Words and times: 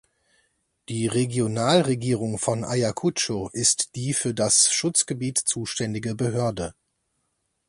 Die 0.89 1.05
Regionalregierung 1.05 2.39
von 2.39 2.63
Ayacucho 2.63 3.51
ist 3.53 3.93
die 3.93 4.15
für 4.15 4.33
das 4.33 4.73
Schutzgebiet 4.73 5.37
zuständige 5.37 6.15
Behörde. 6.15 6.73